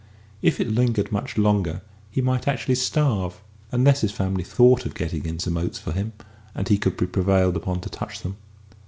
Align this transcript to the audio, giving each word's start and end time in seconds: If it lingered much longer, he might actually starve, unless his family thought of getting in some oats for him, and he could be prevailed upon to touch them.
If 0.41 0.59
it 0.59 0.71
lingered 0.71 1.11
much 1.11 1.37
longer, 1.37 1.83
he 2.09 2.21
might 2.21 2.47
actually 2.47 2.73
starve, 2.73 3.39
unless 3.71 4.01
his 4.01 4.11
family 4.11 4.43
thought 4.43 4.83
of 4.83 4.95
getting 4.95 5.25
in 5.27 5.37
some 5.37 5.57
oats 5.57 5.77
for 5.77 5.91
him, 5.91 6.13
and 6.55 6.67
he 6.67 6.79
could 6.79 6.97
be 6.97 7.05
prevailed 7.05 7.55
upon 7.55 7.81
to 7.81 7.89
touch 7.91 8.21
them. 8.23 8.37